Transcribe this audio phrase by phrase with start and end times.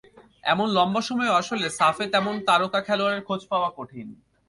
[0.43, 4.07] এমন লম্বা সময়েও আসলে সাফে তেমন তারকা খেলোয়াড়ের খোঁজ পাওয়া কঠিন।